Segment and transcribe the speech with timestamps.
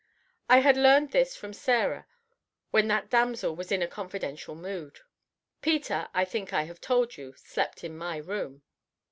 [0.49, 2.07] I had learned this from Sarah
[2.71, 5.01] when that damsel was in a confidential mood.
[5.61, 8.63] Peter, I think I have told you, slept in my room.